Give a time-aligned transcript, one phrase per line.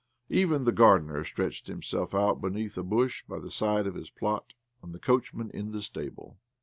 [0.29, 4.53] Even the gardener stretched himself out beneath a bush by the side of his plot,
[4.81, 6.39] and the coachman in the stable.